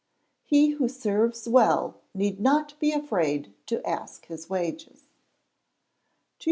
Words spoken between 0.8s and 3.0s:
SERVES WELL NEED NOT BE